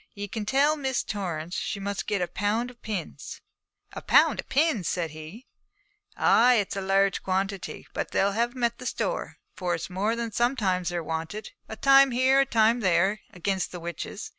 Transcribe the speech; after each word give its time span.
'Ye 0.15 0.27
can 0.27 0.47
tell 0.47 0.75
Miss 0.75 1.03
Torrance 1.03 1.53
she 1.53 1.79
must 1.79 2.07
get 2.07 2.23
a 2.23 2.27
pound 2.27 2.71
of 2.71 2.81
pins.' 2.81 3.39
'A 3.93 4.01
pound 4.01 4.39
of 4.39 4.49
pins!' 4.49 4.87
said 4.87 5.11
he. 5.11 5.45
'Ay, 6.17 6.55
it's 6.55 6.75
a 6.75 6.81
large 6.81 7.21
quantity, 7.21 7.85
but 7.93 8.09
they'll 8.09 8.31
have 8.31 8.55
them 8.55 8.63
at 8.63 8.79
the 8.79 8.87
store, 8.87 9.35
for 9.53 9.75
it's 9.75 9.91
more 9.91 10.15
than 10.15 10.31
sometimes 10.31 10.89
they're 10.89 11.03
wanted 11.03 11.51
a 11.69 11.75
time 11.75 12.09
here, 12.09 12.39
a 12.39 12.47
time 12.47 12.79
there 12.79 13.19
against 13.31 13.71
the 13.71 13.79
witches. 13.79 14.27